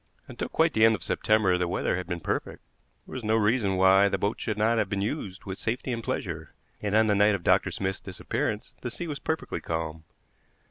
[0.27, 2.63] Until quite the end of September the weather had been perfect;
[3.05, 6.03] there was no reason why the boat should not have been used with safety and
[6.03, 7.69] pleasure, and on the night of Dr.
[7.69, 10.03] Smith's disappearance the sea was perfectly calm.